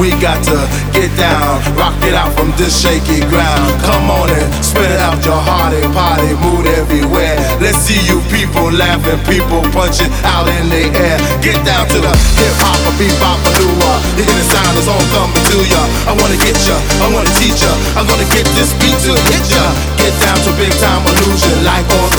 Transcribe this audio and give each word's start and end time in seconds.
We 0.00 0.08
got 0.16 0.40
to 0.48 0.56
get 0.96 1.12
down, 1.20 1.60
rock 1.76 1.92
it 2.08 2.16
out 2.16 2.32
from 2.32 2.56
this 2.56 2.72
shaky 2.72 3.20
ground. 3.28 3.68
Come 3.84 4.08
on 4.08 4.32
and 4.32 4.48
spit 4.64 4.88
it 4.88 4.96
out 4.96 5.20
your 5.20 5.36
heart 5.36 5.76
and 5.76 5.92
party 5.92 6.32
mood 6.40 6.64
everywhere. 6.72 7.36
Let's 7.60 7.84
see 7.84 8.00
you 8.08 8.24
people 8.32 8.72
laughing, 8.72 9.20
people 9.28 9.60
punching 9.76 10.08
out 10.24 10.48
in 10.48 10.72
the 10.72 10.88
air. 10.96 11.20
Get 11.44 11.60
down 11.68 11.84
to 11.92 12.00
the 12.00 12.14
hip 12.40 12.56
hop, 12.64 12.80
a 12.88 12.92
bebop, 12.96 13.44
a 13.44 13.50
lua. 13.60 13.92
You 14.16 14.24
hear 14.24 14.36
the 14.40 14.48
sound 14.48 14.80
is 14.80 14.88
all 14.88 15.04
coming 15.12 15.44
to 15.52 15.68
ya. 15.68 15.82
I 16.08 16.16
wanna 16.16 16.40
get 16.40 16.56
ya, 16.64 16.80
I 17.04 17.06
wanna 17.12 17.28
teach 17.36 17.60
ya. 17.60 17.72
I'm 17.92 18.08
gonna 18.08 18.24
get 18.32 18.48
this 18.56 18.72
beat 18.80 18.96
to 19.04 19.12
hit 19.12 19.44
ya. 19.52 19.64
Get 20.00 20.16
down 20.16 20.40
to 20.48 20.50
big 20.56 20.72
time 20.80 21.04
illusion 21.12 21.60
like 21.60 21.84
on 22.00 22.09